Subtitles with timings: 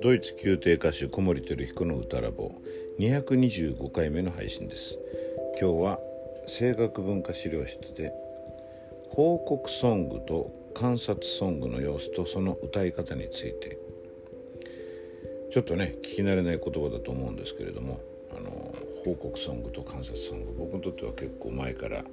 [0.00, 2.52] ドイツ宮廷歌手小森照彦の歌ラボ
[2.98, 4.98] 225回目の配信です。
[5.60, 5.98] 今日は
[6.46, 8.12] 声楽文化資料室で
[9.10, 13.78] 報告ソングと観察ソングの様子とその歌い方について。
[15.50, 18.00] ちょっとね聞き慣れない言葉だと思うんですけれども
[18.36, 22.04] あの報告ソングと観察ソング僕にとっては結構前から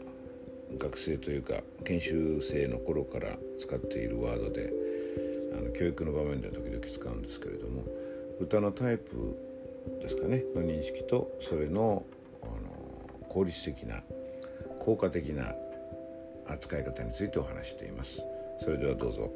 [0.78, 4.72] 学生というか研修生の頃から使っているワードで
[5.58, 7.84] あの教育の場面で時々使うんですけれども
[8.40, 9.38] 歌のタイプ
[10.02, 10.44] ですかね。
[10.56, 12.06] の認識とそれの
[12.42, 14.02] あの効率的な
[14.80, 15.54] 効果的な
[16.48, 18.22] 扱い方についてお話しています。
[18.64, 19.32] それではどうぞ。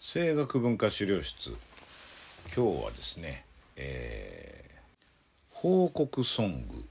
[0.00, 1.50] 声楽文化資料室。
[2.54, 3.44] 今日はですね、
[3.76, 4.78] えー、
[5.50, 6.83] 報告ソング。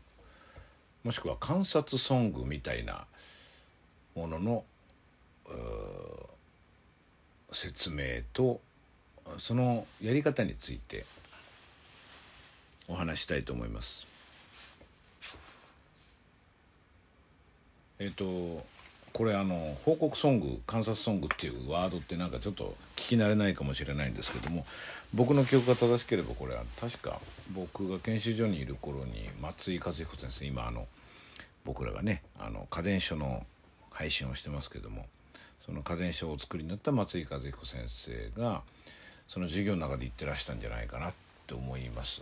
[1.03, 3.05] もしくは観察ソングみたいな
[4.15, 4.63] ものの
[7.51, 8.61] 説明と
[9.37, 11.05] そのやり方について
[12.87, 14.07] お話したいと思います。
[17.99, 18.65] えっ、と
[19.13, 24.65] これあの報告ソング観察ソングっていうワードってなんかちょっと聞き慣れないかもしれないんですけども
[25.13, 27.19] 僕の記憶が正しければこれは確か
[27.53, 30.87] 僕が研修所にいる頃に松井和彦先生今あの
[31.65, 33.45] 僕らがねあの家電所の
[33.91, 35.05] 配信をしてますけども
[35.65, 38.63] その家電書をお作りになった松井和彦先生が
[39.27, 41.13] その授業の中で言ってらしたんじゃないかなっ
[41.47, 42.21] て思います。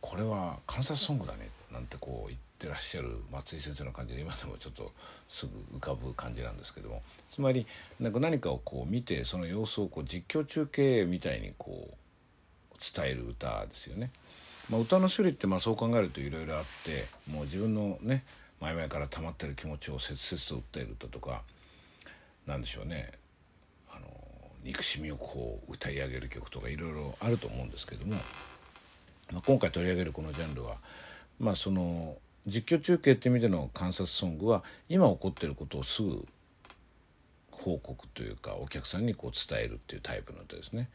[0.00, 4.90] これは観察ソングだねなんてこう言ってらっしゃる松井先生の感じで今でもちょっと
[5.28, 7.02] すぐ浮かぶ感じなんですけども。
[7.30, 7.66] つまり
[8.00, 11.94] なんか何かをこう見てその様子をこう実況中継みたいにこう
[12.80, 14.10] 伝える歌ですよね。
[14.70, 18.24] まあ、歌の種類ってまあそう考えるといろいろあってもう自分のね
[18.60, 21.42] 前々から溜まってる気持ちを切々と訴える歌とか
[22.46, 23.12] 何でしょうね。
[23.90, 24.06] あの
[24.64, 28.14] 憎しみをこう歌い上げる曲とかいろいろあると思うんですけども、
[29.30, 30.76] まあ、今回取り上げるこのジャンルは
[31.38, 32.16] まあその
[32.46, 36.26] 実況中継って意味での観察ソングは今起こってることをすぐ
[37.50, 40.88] 報告というかお客さんにこう伝えるっていうタイプの歌ですね。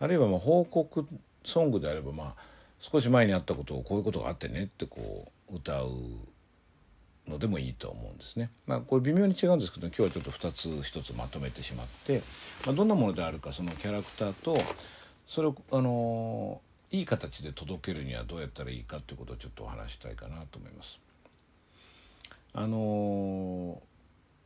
[0.00, 1.06] あるいはまあ報告
[1.44, 2.34] ソングであればまあ
[2.80, 5.90] 少し前にあったことをこういうことがあってねってこう歌う
[7.28, 8.50] のでもいいと思うんですね。
[8.66, 12.22] まあ、これ微妙に違うんですけど今日はちょっと2つ1つまとめてしまって、
[12.66, 14.58] まあ、どんなものであるかそのキャラクターと
[15.26, 16.60] それをあの
[16.90, 20.98] いい形で届けるにはどうやったらいいかということをちょっとお話したいかなと思います。
[22.54, 23.80] あの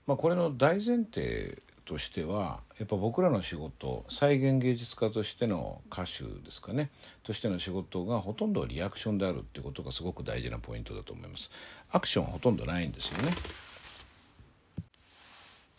[0.07, 6.91] まあ、これの大前提としてはやっぱ僕らの仕事再現芸術家としての歌手ですかね。
[7.23, 11.51] としての仕事がほとんどリアクションであるってことがすごく大事なポイントだと思います。
[11.91, 13.33] アクションはほとんどないんですよね。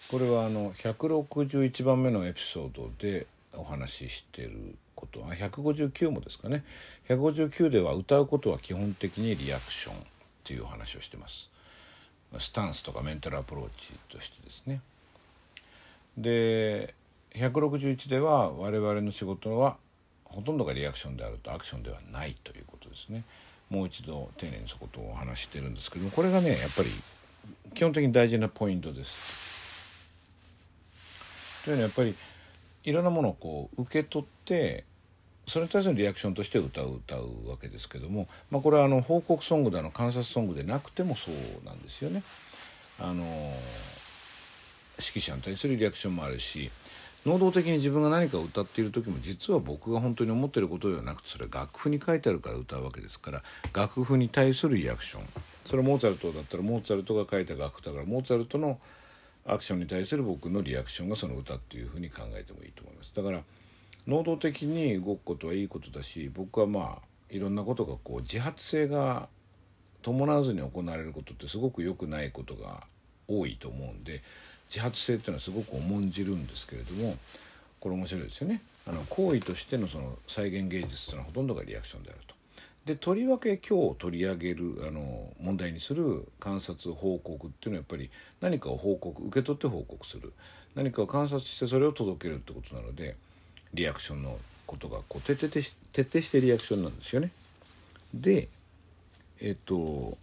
[0.10, 5.22] これはあの161番目のエピソードでお話ししていること。
[5.22, 6.64] は159もですかね。
[7.10, 9.96] 159では歌うことは基本的にリアクション
[10.44, 11.50] という話をしてます。
[12.40, 14.82] スタンスとかメンタルアプローチとしてですね。
[16.18, 16.94] で
[17.36, 19.78] 161では我々の仕事は
[20.26, 23.24] ほとんどがリアクションであるとアクションではないということですね。
[23.70, 26.90] もう一度丁寧にそことお話してるんですけどもこれがねやっぱり
[27.74, 29.44] 基本的に大事なポイントです。
[31.66, 32.16] というのはやっぱり
[32.84, 34.84] いろんなものをこう受け取って
[35.48, 42.24] それに対するリアクションとして歌う歌うわけですけども、まあ、これはあの報告ソングだの観察ソングでなくてもそうなんですよね。
[43.00, 43.24] あの
[45.00, 46.70] 指揮者に対するリアクションもあるし
[47.26, 53.44] 能動的に自分が何かを歌っている時も実は僕が本当に思ってることではなくてそれは楽譜に書いてあるから歌うわけですから
[53.74, 55.24] 楽譜に対するリアクション
[55.66, 58.78] それはモーツァルトだったらモーツァルトが書いた楽譜だからモーツァルトの
[59.46, 63.12] アクションに対する僕のリアクションがその歌っていうふうに考えてもいいと思います。
[63.14, 63.42] だから
[64.08, 69.28] 能動的に動くことはいいことだし僕はまあいろんなことがこう自発性が
[70.02, 72.84] 伴わずに行われることってすごく良くないことが
[73.28, 74.22] 多いと思うんで
[74.70, 77.16] 自発性っていうのはすごく重んじるんですけれども
[77.80, 78.62] これ面白いですよね。
[78.88, 82.36] あの行為としてのその再現芸術というのはほとんどがリアクションであると。
[82.86, 88.10] でとりわけ今日取り上げるあの問題にする観察報告っていうのはやっぱり
[88.42, 90.34] 何かを報告受け取って報告する
[90.76, 93.16] 何かを観察してそれを届けるってことなので
[93.74, 97.32] リアクションのことがこう徹底徹底してリアクションなんですよね。
[98.14, 98.48] で
[99.40, 100.18] えっと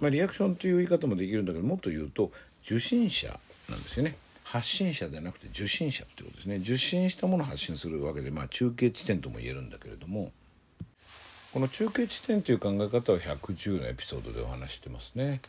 [0.00, 2.32] まあリアクションという言い方もできるんだけどもっと言うと
[2.64, 3.38] 受信者
[3.68, 10.32] なんですよね発信者ではなくて受信者ってことですね受信したものを発信するわけで、まあ、中継地点とも言えるんだけれども
[11.52, 15.40] この中継地点という考え方は110のエピソードでお話してますね。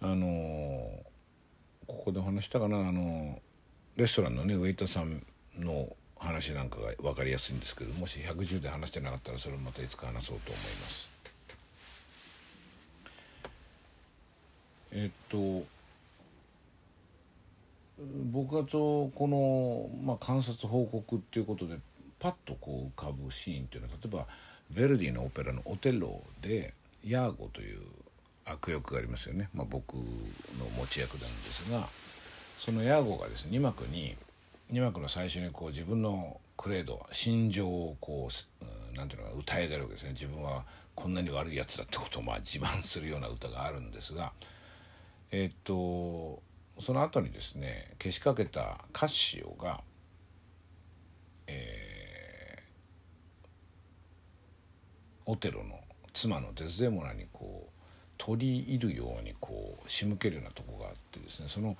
[0.00, 0.26] あの
[1.88, 3.40] ここでお話したかなあの
[3.98, 5.20] レストランのねウェイターさん
[5.58, 11.08] の話なんかが分かりやすいんですけどもし110で話してなかったらそれをまたいつか話そうと思います。
[14.92, 15.64] えっと
[18.30, 21.76] 僕はとこの、まあ、観察報告っていうことで
[22.20, 24.26] パッとこう浮かぶシーンっていうのは例えば
[24.74, 26.72] ヴェルディのオペラの「オテロ」で
[27.04, 27.80] ヤーゴという
[28.44, 30.00] 悪役がありますよね、まあ、僕の
[30.76, 31.88] 持ち役なんですが
[32.58, 34.16] そのヤーゴがですね2幕に
[34.72, 40.10] 2幕の最初にこう自分のクレード心情をこう何ていうのか歌い上げるわけですね。
[40.10, 40.64] 自分は
[40.94, 44.32] こんなに悪いやつだってことをまあ自慢するような歌があるんですが
[45.30, 46.42] えっと
[46.80, 49.80] その後にですねけしかけたカッシオが、
[51.46, 55.78] えー、オテロの
[56.12, 57.70] 妻のデスデモナにこう
[58.16, 61.76] 取り入るようにこう仕向けるようなとこがあってですねその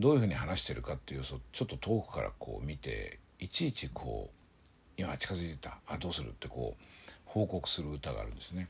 [0.00, 6.84] どういうふうに話してるかっていうちょっと遠くからこう見ていちいちこう今近づいてたあどうするってこう
[7.26, 8.66] 報告する歌があるんですね。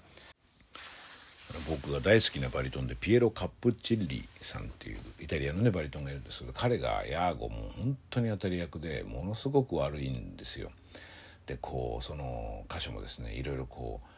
[1.69, 10.71] 僕が大好きなバリトンでピエロ・カップチッリさんっていうイタリアのねバリトンがいるんですけど彼がヤーゴも本当に当たり役でものすごく悪いんですよ。
[11.47, 14.09] でこうその箇所もですねいろいろこう、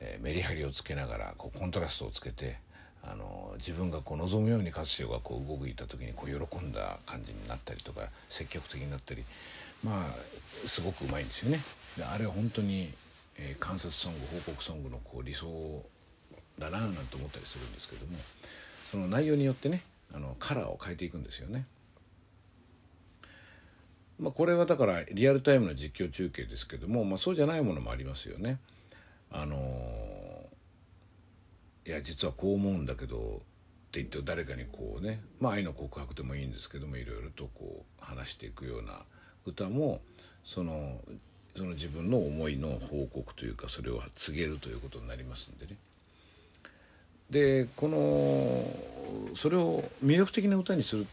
[0.00, 2.56] えー、メリハリをつけながらこうコントラストをつけて
[3.06, 9.24] あの自分がこう望むようにカスシオがこう動いた時にこう喜んだ感じになったりとか積極的になったり
[9.82, 11.60] まあすごくうまいんですよね。
[11.98, 12.90] であれは本当に、
[13.36, 15.46] えー、関節ソング報告ソングのこう理想
[16.58, 18.16] だななんて思ったりするんですけども
[18.90, 19.82] その内容によってね
[20.14, 21.66] あのカラーを変えていくんですよね。
[24.20, 28.58] まあ、これはだからリアルタイムの実況中継ですけども、まあ、そうじゃないものもありますよね。
[29.32, 29.56] あの
[31.86, 33.20] いや実はこう思うんだけどっ
[33.90, 39.02] て言って誰かにこうね、まあ、愛の告白でもいいんですけどもいろいろとこう話していくような
[39.46, 40.00] 歌も
[40.44, 40.98] その
[41.56, 45.76] その自分の思いの報告というかそれを告げるということになりますんでね。
[47.30, 51.06] でこのそれを魅力的な歌にする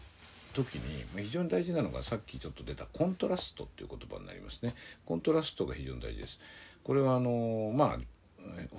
[0.53, 4.74] 時に非常に大事なのがさっきちょっと出たコントラストっていう言葉になりますね
[5.06, 6.39] コントラストが非常に大事です
[6.83, 7.97] これはあのまあ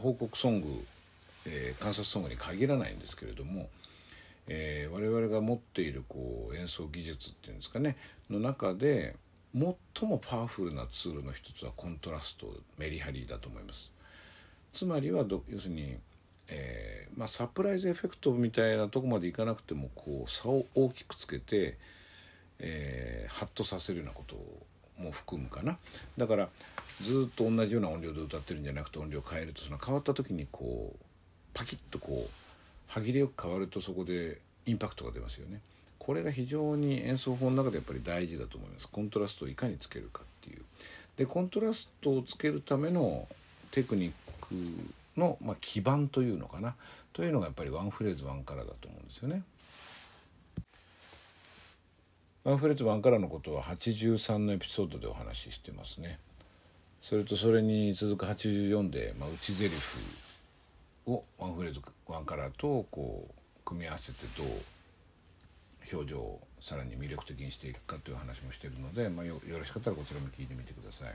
[0.03, 0.67] 報告ソング、
[1.47, 3.69] えー、観察ソングに限らないんですけれども、
[4.49, 7.97] えー、我々が持っているこう演奏技術っていうんですかね
[8.31, 9.17] の中で
[9.55, 12.47] 最もパワフルなツールの一つはコントラスト
[12.79, 13.91] メリハリだと思います。
[14.73, 15.99] つまりは要するに
[16.49, 21.79] えー、まあ、サプライズエフェクトみたいなとこまでいかなくてもこう差を大きくつけて、
[22.59, 24.37] えー、ハッとさせるようなこと
[25.03, 25.79] も含むかな。
[26.19, 26.49] だから
[27.01, 31.05] ずっと同じような音量で歌ってるんじゃなくて音量変えるとその変わった時にこう
[31.55, 32.31] パキッとこう
[32.89, 35.61] 歯切れよく変わるとそこでインパクトが出ますよね。
[35.99, 40.63] これが非常に演奏法の中でやっぱり大事だと思いますコントラストをいかにつけるかっていう
[41.17, 43.29] でコントラストをつけるための
[43.71, 44.55] テクニック
[45.17, 46.75] の、まあ、基盤というのかな
[47.13, 49.43] というのがやっぱりワンフレーズワンカラーだと思うんですよね。
[52.43, 56.19] ワンフレーズワンカラーのことは83のエピソードでお話ししてますね。
[57.01, 59.99] それとそれに続く84で、まあ、内ゼリフ
[61.07, 63.35] をワンフレーズワンカラーとこう
[63.65, 64.47] 組み合わせてどう
[65.93, 71.15] 表情をさらに魅力的にしていくかという話もしているので、まあ、よろしかったらこちらも聞いてみてください。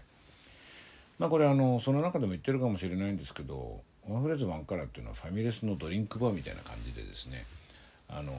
[1.19, 7.45] まあこれあのその中でも言ってるかもしれないんですけどワンフレーズワンカラーっていうのはファミレスのドリンクバーみたいな感じでですね
[8.07, 8.33] あの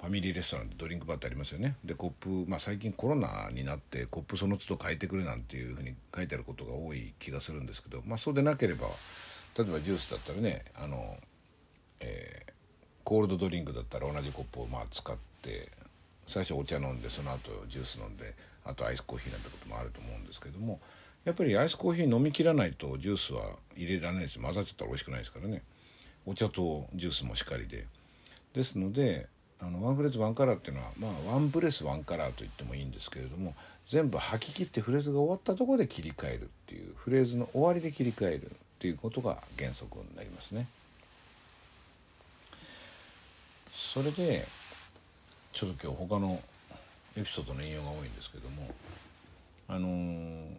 [0.00, 8.86] ファミリーレストランでドリンクバーってありますよねでコップ、まあ、最近コロナになってコップその都度変えてくれなんていうふうに書いてあることが多い気がするんですけど、まあ、そうでなければ
[9.56, 11.16] 例えばジュースだったらねあの、
[12.00, 12.52] えー、
[13.04, 15.70] コールドドリンクだったら同じコップをまあ使って
[16.26, 18.34] 最初お茶飲んでその後ジュース飲んで
[18.64, 20.80] あとアイスコーヒーなんてこともあると思うんですけども
[21.24, 24.38] やっぱりアイスコーヒー飲みきらないとジュースは入れられないです。
[24.38, 25.62] 混ざっちゃったら美味しくないですからね。
[26.26, 27.86] お茶とジュースもしっかりで。
[28.52, 29.26] ですので
[29.58, 33.54] あのワンフレーズワンカラーっていうのはまあワンブレスワンカラーと言ってもいいんですけれども
[33.86, 38.52] 全部吐き切ってフレーズが終わったところで切り替えるっていうフレーズの終わりで切り替える。
[38.84, 40.66] っていうことが原則になりますね。
[43.72, 44.44] それで
[45.52, 46.38] ちょっと今日他の
[47.16, 48.68] エピソードの引用が多いんですけども
[49.68, 50.56] あのー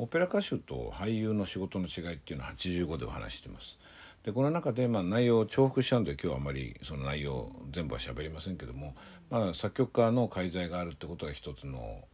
[0.00, 3.78] オペラ歌手と俳優の仕事の違いっていうのは85でお話してます。
[4.22, 8.94] でこの中でまあ内容を重複しちゃうんで今日はあまりその内容全部は喋りませんけども、
[9.30, 12.04] まあ、作曲家の介在があるってことが一つの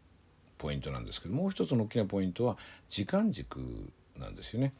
[0.57, 2.57] ポイントなんですけどもう一つの大きなポイントは
[2.89, 3.59] 時間軸
[4.19, 4.73] なんですよね。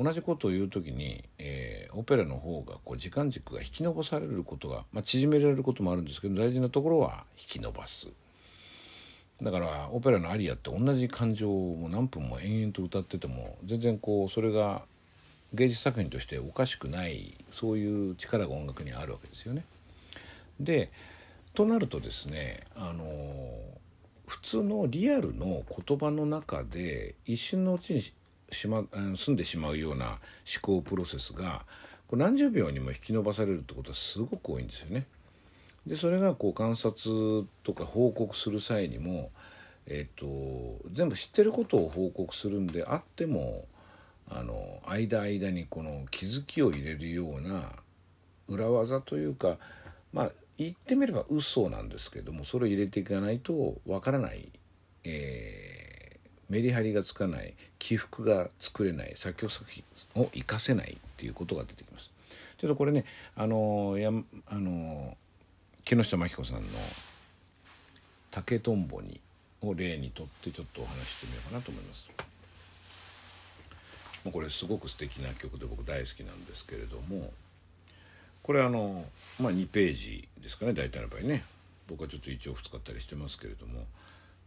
[0.00, 8.08] 同じことを言う時に、えー、オペラの方がこう時間軸が引き延ばされることが、まあ、縮められることもあるんですけど大事なところは引き延ばす。
[9.42, 14.82] だからオペラのアリアって同じ感情を何分も延々と歌ってても全然こうそれが
[15.52, 19.64] 芸術作品としておかしくないそういう力が音楽にあるわけですよね。
[20.60, 20.90] で
[21.54, 23.04] となるとですねあの
[24.28, 28.00] 普通のリアルの言葉の中で一瞬のうちに
[28.50, 28.84] しま
[29.16, 30.18] 済んでしまうような思
[30.62, 31.64] 考プロセスが
[32.06, 35.06] こう何十秒にも引き延ばされるってことはすごく多いんですよね。
[35.86, 39.30] でそれがこう観察とか報告する際にも、
[39.86, 43.64] えーと、全部知ってることを報告するんであっても
[44.28, 47.72] あの間間にこの気づきを入れるような
[48.48, 49.56] 裏技というか
[50.12, 54.50] まあ言ってみれば嘘なんですけどもそれを入れていかないとわからない、
[55.04, 55.77] えー、
[56.48, 62.10] メリハリがつかない起伏が作れない作曲作品を活かせないっていうことが出てきます。
[62.56, 63.04] ちょっとこれね
[63.36, 64.10] あのや
[64.48, 65.16] あの
[65.84, 66.68] 木下真紀子さんの
[68.30, 69.20] 「竹とんぼに」
[69.62, 72.10] を例にとってちょっとお話ししてみようかなと思います。
[74.30, 77.32] これすごく素敵な曲で僕大好きなんですけれども
[78.42, 79.04] これあの、
[79.40, 81.44] まあ、2ページですかね大体の場合ね
[81.86, 83.86] 僕はちょっと一応使ったりしてますけれども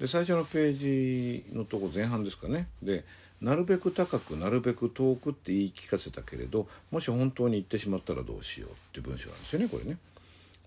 [0.01, 3.05] で最初のページのとこ前半ですかねで
[3.39, 9.97] 「なるべく高くなるべく遠く」って言い聞かせたけれどもし本当に言ってしまったらどうしようっていう文章なんですよねこれね。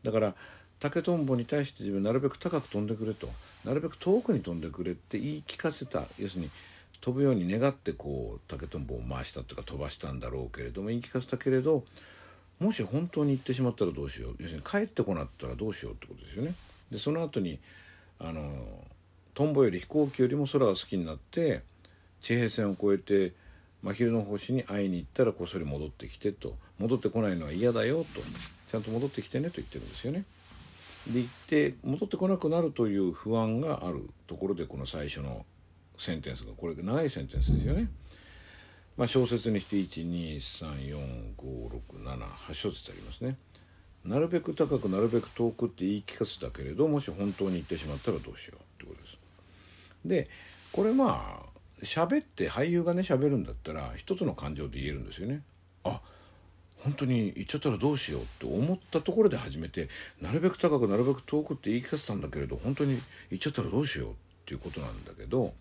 [0.04, 0.34] だから
[0.78, 3.28] 竹とんぼに対して自分なるべく高く飛んでくれと
[3.64, 6.50] なるべく遠くに飛んでくれって言い聞かせた要するに
[7.00, 11.84] 飛ぶように願ってこう竹とんぼを回したとか飛ばしたんだろうけれども言い聞かせたけれど
[12.60, 16.54] もし本当に行ってしまったらどうしよう要するに帰ってこなったらどうしようってことですよね。
[16.92, 17.58] でその後に
[18.20, 18.84] あの
[19.34, 21.62] トンボより飛行機よりも空が好きになって
[22.20, 23.34] 地平線を越えて
[23.82, 28.04] 真昼の星に会いに行ったらこっそり戻ってきてと戻ってこないのは嫌だよと
[28.66, 30.24] ちゃんと戻ってきてねと言ってるんですよね。
[31.12, 35.44] で行って戻ってこなくなるという不安があるところでこの最初の
[35.98, 37.90] センテンスがこれ長いセンテンスですよね。
[38.96, 43.36] まあ、小説にして12345678小節ありますね。
[44.04, 49.23] なるべく高くなるべく遠くって言い聞かせたけれどもし本当に言ってしまったらどうしようってことです。
[50.04, 50.28] で
[50.72, 55.42] これまあ喋って俳優がね喋るんだったら一つの感情で言えるんですよね。
[55.84, 56.00] あ
[56.84, 59.88] 本当に言っちゃったらどうしようって思ったところで初めて
[60.20, 62.98] なるべく高くなるべく遠くって言い聞かせたんだけれど本当に
[63.30, 65.54] 言っちゃったらどうしようっていうことなんだけど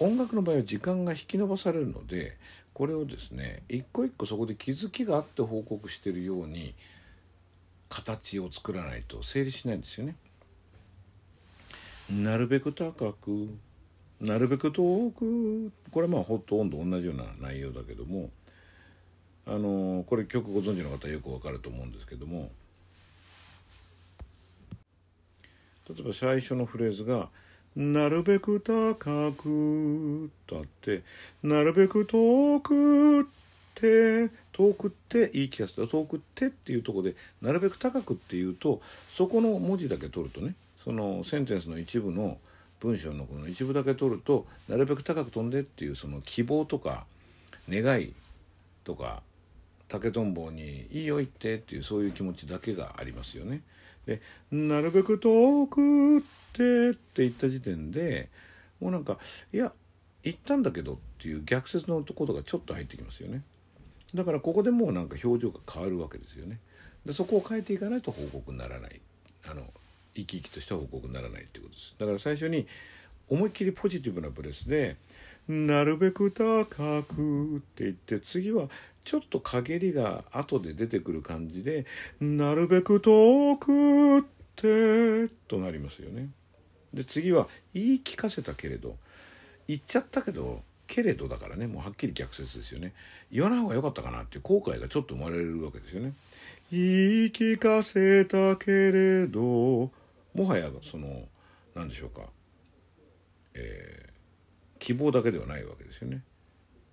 [0.00, 2.36] 音楽の場合は時間が引き延ばされるので
[2.74, 6.74] これをですね一個一個そこで気づきがあって報告してるように
[7.88, 10.16] 形を作らないと成立しないんですよね。
[12.10, 13.48] なるべく高く
[14.20, 18.30] なるべく遠くこれまあほとんど同じような内容だけども
[19.46, 22.50] あのこれ曲ご存知の方よくわかると思うんですけども
[25.88, 27.28] 例えば最初のフレーズが
[27.74, 31.02] 「なるべく高く」とあって
[31.42, 33.24] 「なるべく遠く」っ
[33.74, 42.38] て遠くって言い聞かせた遠くってっていうとこでなるべく高くっていうとそこの文字だけ取るとねそのセンテンスの一部の
[42.80, 47.04] 文章のこの一部だけ取るとなるべく高く飛んでっていうその希望とか
[47.68, 48.12] 願い
[48.82, 49.22] とか
[49.88, 53.62] 竹とんぼに「いいよ行って」っていうそういう気持ちだけがありますよね。
[54.06, 54.20] で
[54.50, 56.20] 「なるべく遠くっ
[56.52, 58.28] て」って言った時点で
[58.80, 59.18] もうなんか
[59.52, 59.72] 「いや
[60.24, 63.42] 行ったんだけど」っていう逆説のことがちょっと入ってきますよね。
[64.14, 66.58] だからここでもうなんか表情が変わるわけですよね。
[67.06, 69.00] でそこを変えていかないと報告にならない
[69.44, 69.72] あの
[70.14, 71.94] 生き生きとした報告にならないってことです。
[71.98, 72.66] だから最初に
[73.28, 74.96] 思いっきりポジティブなブレスで
[75.48, 76.64] 「なるべく高
[77.02, 78.68] く」って言って次は
[79.04, 81.86] ちょっと陰りが後で出てくる感じで
[82.20, 84.22] 「なるべく遠くっ
[84.56, 86.30] て」となりますよね。
[86.92, 88.96] で次は言い聞かせたけれど
[89.66, 92.92] 言っちゃったけどけれどだからねもうはっきり逆説ですよね
[93.30, 96.12] 言わない方が良かったかなっていう後悔がちょっと生まれるわけですよね
[96.70, 96.84] 言い
[97.32, 99.90] 聞かせたけれど
[100.34, 101.28] もはやその
[101.74, 102.22] 何でしょうか。
[103.54, 106.22] えー、希望だけではないわけですよね。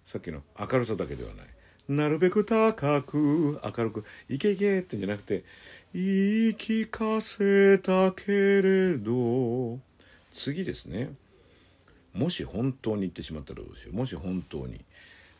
[0.06, 1.48] さっきの明るさだけではない。
[1.88, 5.44] なるべく高く明るくいけいけってんじゃなくて
[5.94, 6.06] 言い
[6.56, 9.80] 聞かせたけれど
[10.32, 11.12] 次ですね。
[12.14, 13.96] もし本当に言ってしまったらどうしよう。
[13.96, 14.86] もし本当に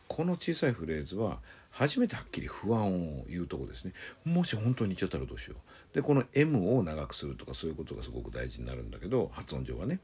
[0.08, 1.38] この小さいフレーズは
[1.70, 3.92] 初めてはっきり不安を言うとこですね。
[4.24, 5.58] もし本当に言っちゃったらどうしよう。
[5.92, 9.98] でこの M を長くするとかそういうことがすごく大事になるんだけど発音上はね。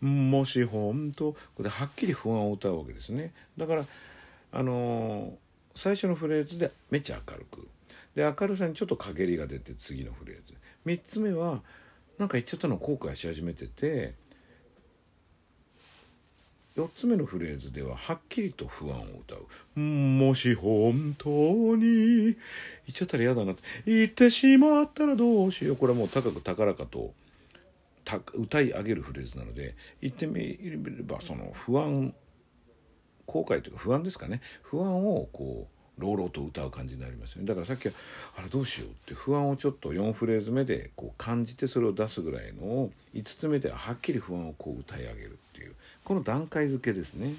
[0.00, 3.32] もし本当これはっきり不安を歌うわけですね。
[3.56, 3.84] だから
[4.52, 5.34] あの
[5.74, 7.68] 最初のフレーズでめっちゃ明るく。
[8.14, 10.54] で明るさにちょっと陰りが出て次のフレーズ。
[10.86, 11.62] 3つ目は
[12.18, 14.14] なんか言っちゃったの後悔し始めてて
[16.78, 19.48] 4つ目のフレーズでははっきりと不安を歌う
[19.80, 21.28] 「もし本当
[21.74, 21.82] に
[22.24, 22.36] 言っ
[22.92, 25.76] ちゃったら嫌だな」って言ってしまったらどうしよう。
[25.76, 27.12] これはもう高く高らかと
[28.32, 32.14] 歌い上げるフレーズなので言ってみればその不安
[33.26, 34.40] 後悔というか不安ですかね。
[34.62, 37.48] 不安をこう朗々と歌う感じになりますよね。
[37.48, 37.94] だからさっきは
[38.36, 45.38] あれどうしようって不安をちょっと4フレーズ目でこう感じてそれを出すぐらいのを5つ目でははっきり不安をこう歌い上げる。
[46.08, 47.34] この段階付けですね。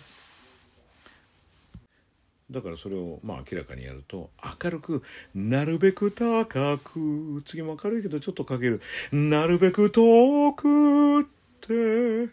[2.51, 4.29] だからそれをまあ明らかにやると
[4.63, 5.01] 明るく
[5.33, 8.79] なるべく高く次も明るいけどちょっとかける。
[9.11, 11.23] なるべく遠くっ
[11.61, 12.31] て。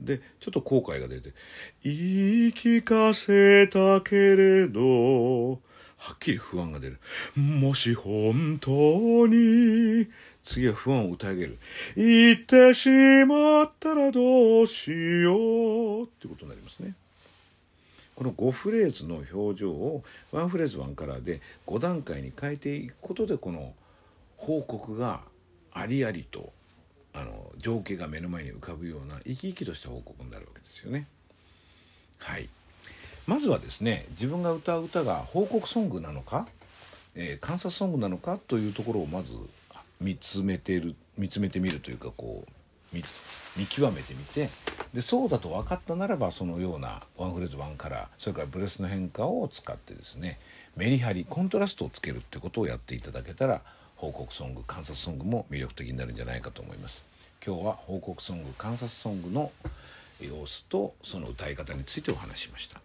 [0.00, 1.32] でちょっと後悔が出て
[1.84, 1.96] 言い
[2.52, 6.98] 聞かせたけれどはっきり不安が出る。
[7.36, 10.08] もし本当に
[10.44, 11.58] 次は不安を歌い上げる。
[11.96, 12.88] 言ってし
[13.26, 14.90] まったらどうし
[15.22, 16.94] ようってことになりますね。
[18.14, 23.72] この5フレーズの表情を1フレーズ1カラーで5段階に変えていくことでこの
[24.36, 25.22] 報告が
[25.72, 26.52] ありありと
[27.12, 31.06] あの情景が目の前に浮かぶような生き生きとした報告になるわけですよね。
[32.18, 32.48] はい
[33.26, 36.46] まずはですね自分が歌う歌が報告ソングなのか、
[37.14, 39.32] えー、観察ソングなのかというところをまず
[40.04, 42.50] 見つめてる見つめてみるというかこう
[42.94, 43.02] 見
[43.66, 44.48] 極めてみて
[44.92, 50.38] でそうだと分かったならばそのようなワンフレーズワンカラーそれからブレスの変化を使ってですね
[50.76, 53.62] メリハリコントラストをつけるってことをやっていただけたら
[53.96, 57.04] 報告ソング観察ソングも魅力的になるんじゃないかと思います。
[57.44, 59.50] 今日は報告ソング観察ソングの
[60.20, 62.83] 様子とその歌い方についてお話ししました。